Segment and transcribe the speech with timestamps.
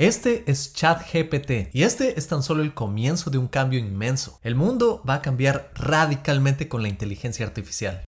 [0.00, 4.40] Este es ChatGPT y este es tan solo el comienzo de un cambio inmenso.
[4.42, 8.02] El mundo va a cambiar radicalmente con la inteligencia artificial.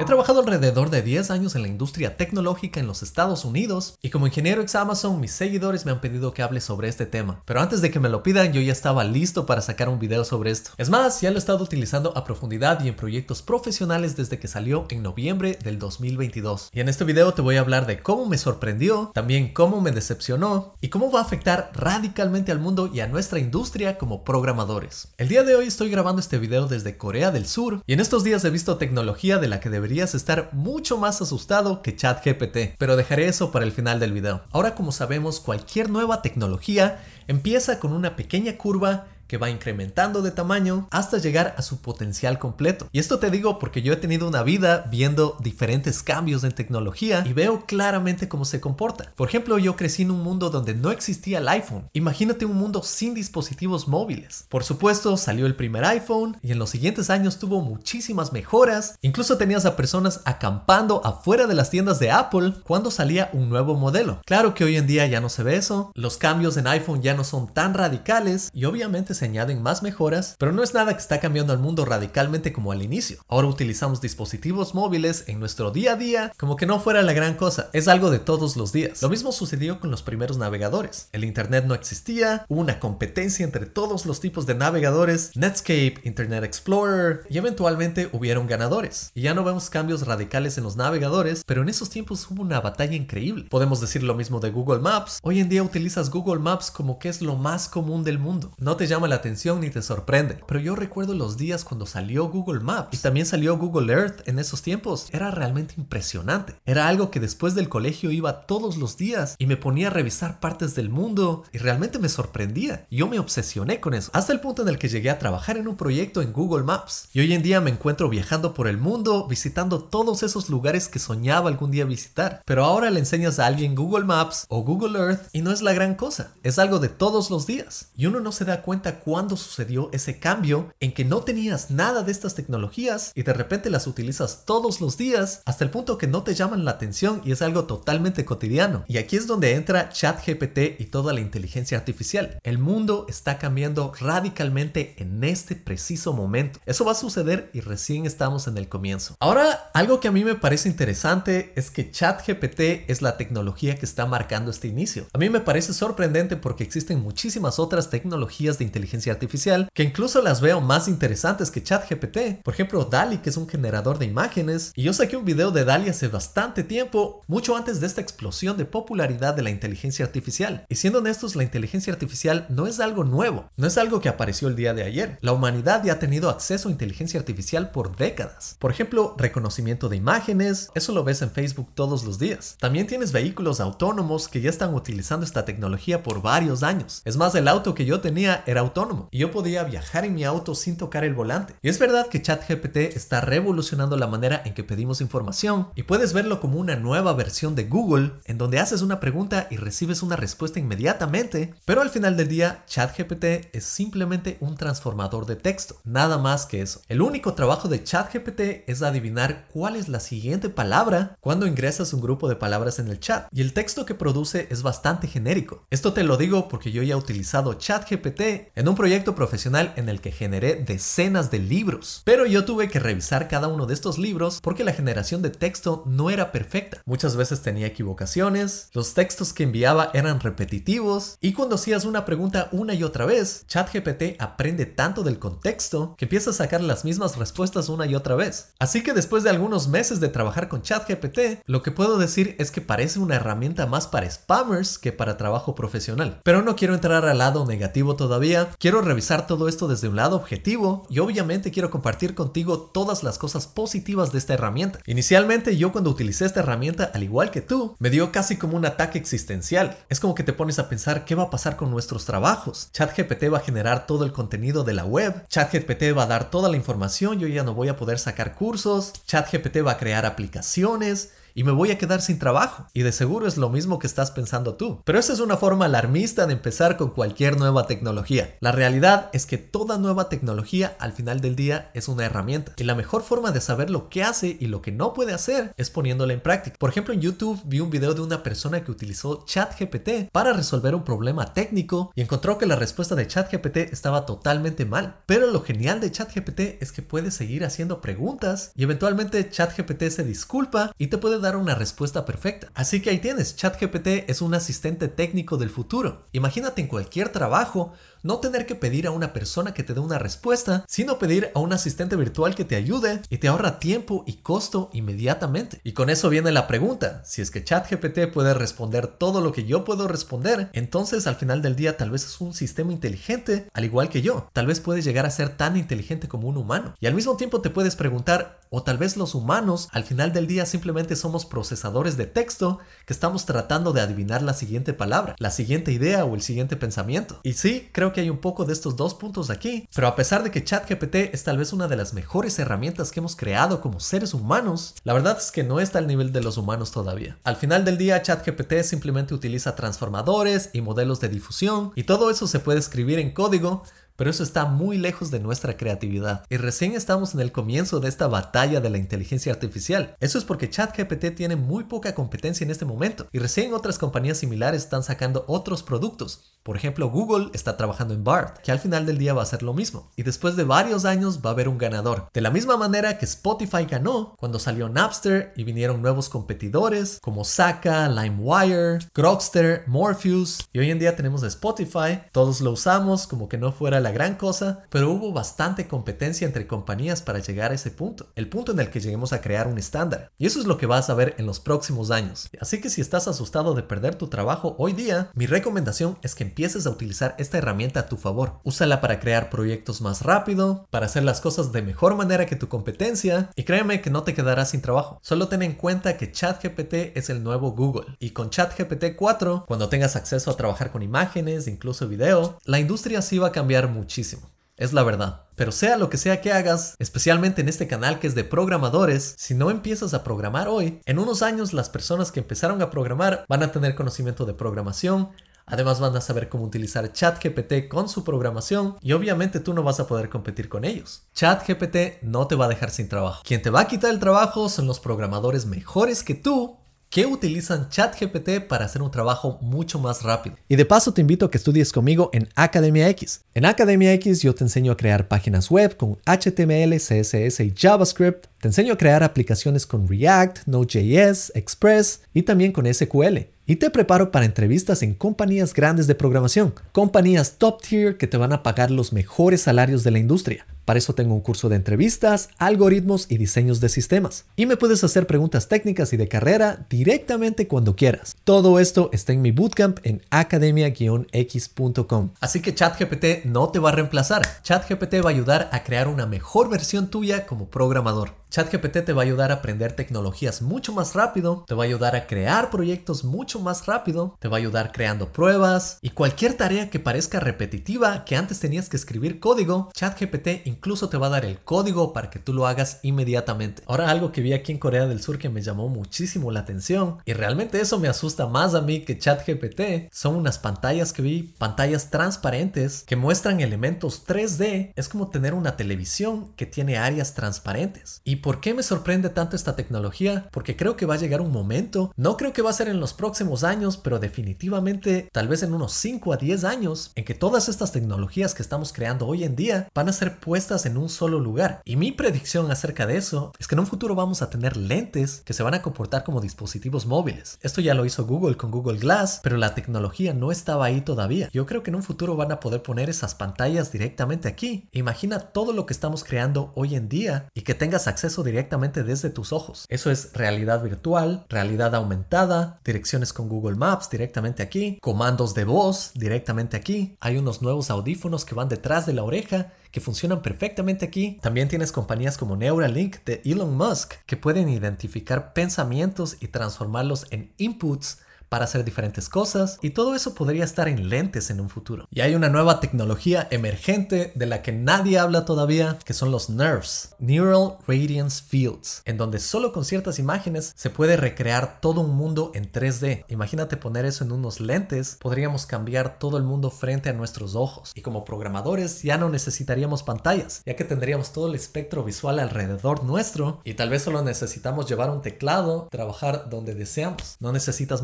[0.00, 4.10] He trabajado alrededor de 10 años en la industria tecnológica en los Estados Unidos y
[4.10, 7.42] como ingeniero ex Amazon mis seguidores me han pedido que hable sobre este tema.
[7.44, 10.24] Pero antes de que me lo pidan yo ya estaba listo para sacar un video
[10.24, 10.72] sobre esto.
[10.78, 14.48] Es más, ya lo he estado utilizando a profundidad y en proyectos profesionales desde que
[14.48, 16.70] salió en noviembre del 2022.
[16.72, 19.92] Y en este video te voy a hablar de cómo me sorprendió, también cómo me
[19.92, 25.08] decepcionó y cómo va a afectar radicalmente al mundo y a nuestra industria como programadores.
[25.18, 28.24] El día de hoy estoy grabando este video desde Corea del Sur y en estos
[28.24, 32.96] días he visto tecnología de la que deberías estar mucho más asustado que ChatGPT, pero
[32.96, 34.40] dejaré eso para el final del video.
[34.50, 40.30] Ahora como sabemos, cualquier nueva tecnología empieza con una pequeña curva que va incrementando de
[40.30, 42.88] tamaño hasta llegar a su potencial completo.
[42.92, 47.24] Y esto te digo porque yo he tenido una vida viendo diferentes cambios en tecnología
[47.26, 49.12] y veo claramente cómo se comporta.
[49.16, 51.88] Por ejemplo, yo crecí en un mundo donde no existía el iPhone.
[51.92, 54.46] Imagínate un mundo sin dispositivos móviles.
[54.48, 58.98] Por supuesto, salió el primer iPhone y en los siguientes años tuvo muchísimas mejoras.
[59.02, 63.74] Incluso tenías a personas acampando afuera de las tiendas de Apple cuando salía un nuevo
[63.74, 64.20] modelo.
[64.26, 65.92] Claro que hoy en día ya no se ve eso.
[65.94, 70.36] Los cambios en iPhone ya no son tan radicales y obviamente se añaden más mejoras,
[70.38, 73.18] pero no es nada que está cambiando al mundo radicalmente como al inicio.
[73.28, 77.34] Ahora utilizamos dispositivos móviles en nuestro día a día como que no fuera la gran
[77.34, 79.02] cosa, es algo de todos los días.
[79.02, 81.08] Lo mismo sucedió con los primeros navegadores.
[81.12, 86.44] El Internet no existía, hubo una competencia entre todos los tipos de navegadores, Netscape, Internet
[86.44, 89.10] Explorer, y eventualmente hubieron ganadores.
[89.14, 92.60] Y ya no vemos cambios radicales en los navegadores, pero en esos tiempos hubo una
[92.60, 93.46] batalla increíble.
[93.50, 95.18] Podemos decir lo mismo de Google Maps.
[95.22, 98.52] Hoy en día utilizas Google Maps como que es lo más común del mundo.
[98.58, 100.40] No te llama la atención ni te sorprende.
[100.46, 104.38] Pero yo recuerdo los días cuando salió Google Maps y también salió Google Earth en
[104.38, 105.08] esos tiempos.
[105.12, 106.54] Era realmente impresionante.
[106.66, 110.40] Era algo que después del colegio iba todos los días y me ponía a revisar
[110.40, 112.86] partes del mundo y realmente me sorprendía.
[112.90, 114.10] Yo me obsesioné con eso.
[114.12, 117.08] Hasta el punto en el que llegué a trabajar en un proyecto en Google Maps.
[117.12, 120.98] Y hoy en día me encuentro viajando por el mundo, visitando todos esos lugares que
[120.98, 122.42] soñaba algún día visitar.
[122.44, 125.72] Pero ahora le enseñas a alguien Google Maps o Google Earth y no es la
[125.72, 126.32] gran cosa.
[126.42, 127.88] Es algo de todos los días.
[127.96, 132.02] Y uno no se da cuenta cuándo sucedió ese cambio en que no tenías nada
[132.02, 136.06] de estas tecnologías y de repente las utilizas todos los días hasta el punto que
[136.06, 138.84] no te llaman la atención y es algo totalmente cotidiano.
[138.88, 142.38] Y aquí es donde entra ChatGPT y toda la inteligencia artificial.
[142.42, 146.60] El mundo está cambiando radicalmente en este preciso momento.
[146.66, 149.16] Eso va a suceder y recién estamos en el comienzo.
[149.20, 153.86] Ahora, algo que a mí me parece interesante es que ChatGPT es la tecnología que
[153.86, 155.06] está marcando este inicio.
[155.12, 159.82] A mí me parece sorprendente porque existen muchísimas otras tecnologías de inteligencia inteligencia artificial, que
[159.82, 162.42] incluso las veo más interesantes que ChatGPT.
[162.42, 164.72] Por ejemplo, DALI, que es un generador de imágenes.
[164.76, 168.56] Y yo saqué un video de DALI hace bastante tiempo, mucho antes de esta explosión
[168.56, 170.66] de popularidad de la inteligencia artificial.
[170.68, 174.48] Y siendo honestos, la inteligencia artificial no es algo nuevo, no es algo que apareció
[174.48, 175.18] el día de ayer.
[175.22, 178.56] La humanidad ya ha tenido acceso a inteligencia artificial por décadas.
[178.58, 182.56] Por ejemplo, reconocimiento de imágenes, eso lo ves en Facebook todos los días.
[182.60, 187.00] También tienes vehículos autónomos que ya están utilizando esta tecnología por varios años.
[187.04, 190.24] Es más, el auto que yo tenía era autónomo y yo podía viajar en mi
[190.24, 191.54] auto sin tocar el volante.
[191.62, 196.12] Y es verdad que ChatGPT está revolucionando la manera en que pedimos información y puedes
[196.12, 200.16] verlo como una nueva versión de Google en donde haces una pregunta y recibes una
[200.16, 206.18] respuesta inmediatamente, pero al final del día ChatGPT es simplemente un transformador de texto, nada
[206.18, 206.82] más que eso.
[206.88, 212.00] El único trabajo de ChatGPT es adivinar cuál es la siguiente palabra cuando ingresas un
[212.00, 215.64] grupo de palabras en el chat y el texto que produce es bastante genérico.
[215.70, 218.20] Esto te lo digo porque yo ya he utilizado ChatGPT
[218.63, 222.00] en en un proyecto profesional en el que generé decenas de libros.
[222.06, 225.82] Pero yo tuve que revisar cada uno de estos libros porque la generación de texto
[225.84, 226.80] no era perfecta.
[226.86, 232.48] Muchas veces tenía equivocaciones, los textos que enviaba eran repetitivos y cuando hacías una pregunta
[232.52, 237.18] una y otra vez, ChatGPT aprende tanto del contexto que empieza a sacar las mismas
[237.18, 238.54] respuestas una y otra vez.
[238.58, 242.50] Así que después de algunos meses de trabajar con ChatGPT, lo que puedo decir es
[242.50, 246.22] que parece una herramienta más para spammers que para trabajo profesional.
[246.24, 250.16] Pero no quiero entrar al lado negativo todavía, Quiero revisar todo esto desde un lado
[250.16, 254.80] objetivo y obviamente quiero compartir contigo todas las cosas positivas de esta herramienta.
[254.86, 258.66] Inicialmente yo cuando utilicé esta herramienta, al igual que tú, me dio casi como un
[258.66, 259.76] ataque existencial.
[259.88, 262.68] Es como que te pones a pensar qué va a pasar con nuestros trabajos.
[262.72, 265.26] ChatGPT va a generar todo el contenido de la web.
[265.28, 267.18] ChatGPT va a dar toda la información.
[267.18, 268.92] Yo ya no voy a poder sacar cursos.
[269.06, 272.66] ChatGPT va a crear aplicaciones y me voy a quedar sin trabajo.
[272.72, 274.80] Y de seguro es lo mismo que estás pensando tú.
[274.84, 278.36] Pero esa es una forma alarmista de empezar con cualquier nueva tecnología.
[278.40, 282.52] La realidad es que toda nueva tecnología al final del día es una herramienta.
[282.56, 285.52] Y la mejor forma de saber lo que hace y lo que no puede hacer
[285.56, 286.56] es poniéndola en práctica.
[286.58, 290.74] Por ejemplo, en YouTube vi un video de una persona que utilizó ChatGPT para resolver
[290.74, 295.00] un problema técnico y encontró que la respuesta de ChatGPT estaba totalmente mal.
[295.06, 300.04] Pero lo genial de ChatGPT es que puede seguir haciendo preguntas y eventualmente ChatGPT se
[300.04, 302.48] disculpa y te puede dar una respuesta perfecta.
[302.54, 306.06] Así que ahí tienes, ChatGPT es un asistente técnico del futuro.
[306.12, 307.72] Imagínate en cualquier trabajo
[308.04, 311.40] no tener que pedir a una persona que te dé una respuesta, sino pedir a
[311.40, 315.60] un asistente virtual que te ayude y te ahorra tiempo y costo inmediatamente.
[315.64, 319.44] Y con eso viene la pregunta, si es que ChatGPT puede responder todo lo que
[319.44, 323.64] yo puedo responder, entonces al final del día tal vez es un sistema inteligente al
[323.64, 324.28] igual que yo.
[324.34, 326.74] Tal vez puede llegar a ser tan inteligente como un humano.
[326.80, 330.26] Y al mismo tiempo te puedes preguntar, o tal vez los humanos al final del
[330.26, 335.30] día simplemente somos procesadores de texto que estamos tratando de adivinar la siguiente palabra, la
[335.30, 337.18] siguiente idea o el siguiente pensamiento.
[337.22, 340.22] Y sí, creo que hay un poco de estos dos puntos aquí, pero a pesar
[340.22, 343.80] de que ChatGPT es tal vez una de las mejores herramientas que hemos creado como
[343.80, 347.16] seres humanos, la verdad es que no está al nivel de los humanos todavía.
[347.24, 352.26] Al final del día, ChatGPT simplemente utiliza transformadores y modelos de difusión y todo eso
[352.26, 353.62] se puede escribir en código
[353.96, 356.24] pero eso está muy lejos de nuestra creatividad.
[356.28, 359.96] Y recién estamos en el comienzo de esta batalla de la inteligencia artificial.
[360.00, 363.06] Eso es porque ChatGPT tiene muy poca competencia en este momento.
[363.12, 366.34] Y recién otras compañías similares están sacando otros productos.
[366.44, 369.42] Por ejemplo, Google está trabajando en BART, que al final del día va a ser
[369.42, 369.90] lo mismo.
[369.96, 372.10] Y después de varios años va a haber un ganador.
[372.12, 377.24] De la misma manera que Spotify ganó cuando salió Napster y vinieron nuevos competidores como
[377.24, 380.46] Saka, LimeWire, Grokster, Morpheus.
[380.52, 382.02] Y hoy en día tenemos Spotify.
[382.12, 386.48] Todos lo usamos como que no fuera la gran cosa, pero hubo bastante competencia entre
[386.48, 389.58] compañías para llegar a ese punto, el punto en el que lleguemos a crear un
[389.58, 390.10] estándar.
[390.18, 392.30] Y eso es lo que vas a ver en los próximos años.
[392.40, 396.24] Así que si estás asustado de perder tu trabajo hoy día, mi recomendación es que
[396.24, 398.40] empieces a utilizar esta herramienta a tu favor.
[398.42, 402.48] Úsala para crear proyectos más rápido, para hacer las cosas de mejor manera que tu
[402.48, 404.98] competencia, y créeme que no te quedarás sin trabajo.
[405.02, 409.68] Solo ten en cuenta que ChatGPT es el nuevo Google, y con ChatGPT 4, cuando
[409.68, 414.30] tengas acceso a trabajar con imágenes, incluso video, la industria sí va a cambiar muchísimo.
[414.56, 415.22] Es la verdad.
[415.34, 419.14] Pero sea lo que sea que hagas, especialmente en este canal que es de programadores,
[419.18, 423.24] si no empiezas a programar hoy, en unos años las personas que empezaron a programar
[423.28, 425.10] van a tener conocimiento de programación,
[425.46, 429.78] Además van a saber cómo utilizar ChatGPT con su programación y obviamente tú no vas
[429.78, 431.02] a poder competir con ellos.
[431.14, 433.22] ChatGPT no te va a dejar sin trabajo.
[433.24, 436.56] Quien te va a quitar el trabajo son los programadores mejores que tú
[436.94, 440.36] que utilizan ChatGPT para hacer un trabajo mucho más rápido.
[440.48, 443.24] Y de paso te invito a que estudies conmigo en Academia X.
[443.34, 448.26] En Academia X yo te enseño a crear páginas web con HTML, CSS y JavaScript.
[448.44, 453.20] Te enseño a crear aplicaciones con React, Node.js, Express y también con SQL.
[453.46, 458.18] Y te preparo para entrevistas en compañías grandes de programación, compañías top tier que te
[458.18, 460.44] van a pagar los mejores salarios de la industria.
[460.64, 464.24] Para eso tengo un curso de entrevistas, algoritmos y diseños de sistemas.
[464.34, 468.16] Y me puedes hacer preguntas técnicas y de carrera directamente cuando quieras.
[468.24, 472.10] Todo esto está en mi bootcamp en academia-x.com.
[472.20, 474.22] Así que ChatGPT no te va a reemplazar.
[474.42, 478.24] ChatGPT va a ayudar a crear una mejor versión tuya como programador.
[478.34, 481.94] ChatGPT te va a ayudar a aprender tecnologías mucho más rápido, te va a ayudar
[481.94, 486.68] a crear proyectos mucho más rápido, te va a ayudar creando pruebas y cualquier tarea
[486.68, 491.24] que parezca repetitiva que antes tenías que escribir código, ChatGPT incluso te va a dar
[491.24, 493.62] el código para que tú lo hagas inmediatamente.
[493.68, 496.98] Ahora algo que vi aquí en Corea del Sur que me llamó muchísimo la atención
[497.04, 501.22] y realmente eso me asusta más a mí que ChatGPT son unas pantallas que vi,
[501.38, 504.72] pantallas transparentes que muestran elementos 3D.
[504.74, 508.00] Es como tener una televisión que tiene áreas transparentes.
[508.02, 510.30] ¿Y por qué me sorprende tanto esta tecnología?
[510.32, 512.80] Porque creo que va a llegar un momento, no creo que va a ser en
[512.80, 517.12] los próximos años, pero definitivamente tal vez en unos 5 a 10 años en que
[517.12, 520.88] todas estas tecnologías que estamos creando hoy en día van a ser puestas en un
[520.88, 521.60] solo lugar.
[521.66, 525.20] Y mi predicción acerca de eso es que en un futuro vamos a tener lentes
[525.26, 527.38] que se van a comportar como dispositivos móviles.
[527.42, 531.28] Esto ya lo hizo Google con Google Glass, pero la tecnología no estaba ahí todavía.
[531.30, 534.70] Yo creo que en un futuro van a poder poner esas pantallas directamente aquí.
[534.72, 539.10] Imagina todo lo que estamos creando hoy en día y que tengas acceso directamente desde
[539.10, 539.66] tus ojos.
[539.68, 545.92] Eso es realidad virtual, realidad aumentada, direcciones con Google Maps directamente aquí, comandos de voz
[545.94, 546.96] directamente aquí.
[547.00, 551.18] Hay unos nuevos audífonos que van detrás de la oreja que funcionan perfectamente aquí.
[551.20, 557.32] También tienes compañías como Neuralink de Elon Musk que pueden identificar pensamientos y transformarlos en
[557.38, 561.86] inputs para hacer diferentes cosas y todo eso podría estar en lentes en un futuro.
[561.90, 566.30] Y hay una nueva tecnología emergente de la que nadie habla todavía, que son los
[566.30, 571.94] NERVs, Neural Radiance Fields, en donde solo con ciertas imágenes se puede recrear todo un
[571.94, 573.04] mundo en 3D.
[573.08, 577.72] Imagínate poner eso en unos lentes, podríamos cambiar todo el mundo frente a nuestros ojos.
[577.74, 582.84] Y como programadores ya no necesitaríamos pantallas, ya que tendríamos todo el espectro visual alrededor
[582.84, 587.16] nuestro y tal vez solo necesitamos llevar un teclado, trabajar donde deseamos.
[587.20, 587.82] No necesitas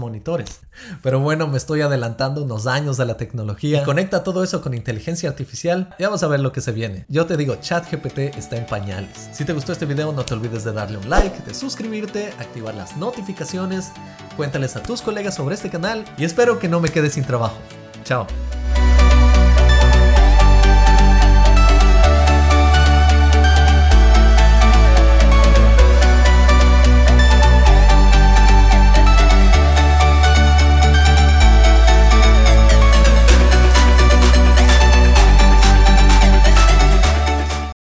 [1.02, 3.84] Pero bueno, me estoy adelantando unos años de la tecnología.
[3.84, 7.04] conecta todo eso con inteligencia artificial y vamos a ver lo que se viene.
[7.08, 9.30] Yo te digo, ChatGPT está en pañales.
[9.32, 12.74] Si te gustó este video, no te olvides de darle un like, de suscribirte, activar
[12.74, 13.90] las notificaciones,
[14.36, 17.56] cuéntales a tus colegas sobre este canal y espero que no me quedes sin trabajo.
[18.04, 18.26] Chao.